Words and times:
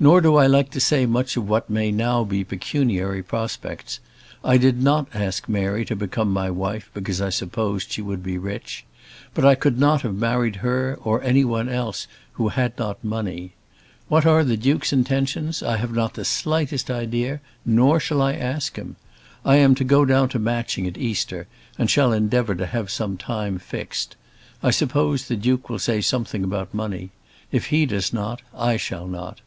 Nor 0.00 0.20
do 0.20 0.36
I 0.36 0.46
like 0.46 0.70
to 0.70 0.80
say 0.80 1.06
much 1.06 1.36
of 1.36 1.48
what 1.48 1.68
may 1.68 1.90
now 1.90 2.22
be 2.22 2.44
pecuniary 2.44 3.20
prospects. 3.20 3.98
I 4.44 4.56
did 4.56 4.80
not 4.80 5.08
ask 5.12 5.48
Mary 5.48 5.84
to 5.86 5.96
become 5.96 6.32
my 6.32 6.52
wife 6.52 6.88
because 6.94 7.20
I 7.20 7.30
supposed 7.30 7.90
she 7.90 8.00
would 8.00 8.22
be 8.22 8.38
rich. 8.38 8.84
But 9.34 9.44
I 9.44 9.56
could 9.56 9.76
not 9.76 10.02
have 10.02 10.14
married 10.14 10.54
her 10.62 10.96
or 11.02 11.20
any 11.24 11.44
one 11.44 11.68
else 11.68 12.06
who 12.34 12.50
had 12.50 12.78
not 12.78 13.02
money. 13.02 13.54
What 14.06 14.24
are 14.24 14.44
the 14.44 14.56
Duke's 14.56 14.92
intentions 14.92 15.64
I 15.64 15.78
have 15.78 15.92
not 15.92 16.14
the 16.14 16.24
slightest 16.24 16.92
idea, 16.92 17.40
nor 17.66 17.98
shall 17.98 18.22
I 18.22 18.34
ask 18.34 18.76
him. 18.76 18.94
I 19.44 19.56
am 19.56 19.74
to 19.74 19.82
go 19.82 20.04
down 20.04 20.28
to 20.28 20.38
Matching 20.38 20.86
at 20.86 20.96
Easter, 20.96 21.48
and 21.76 21.90
shall 21.90 22.12
endeavour 22.12 22.54
to 22.54 22.66
have 22.66 22.88
some 22.88 23.16
time 23.16 23.58
fixed. 23.58 24.14
I 24.62 24.70
suppose 24.70 25.26
the 25.26 25.34
Duke 25.34 25.68
will 25.68 25.80
say 25.80 26.00
something 26.00 26.44
about 26.44 26.72
money. 26.72 27.10
If 27.50 27.66
he 27.70 27.84
does 27.84 28.12
not, 28.12 28.42
I 28.54 28.76
shall 28.76 29.08
not. 29.08 29.40